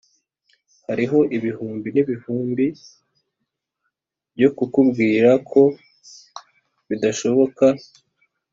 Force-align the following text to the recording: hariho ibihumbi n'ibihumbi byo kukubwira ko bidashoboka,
hariho 0.87 1.17
ibihumbi 1.37 1.87
n'ibihumbi 1.91 2.65
byo 4.37 4.49
kukubwira 4.57 5.29
ko 5.49 5.61
bidashoboka, 6.87 7.65